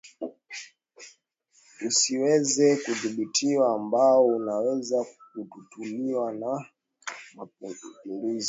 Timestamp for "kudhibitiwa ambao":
2.85-4.25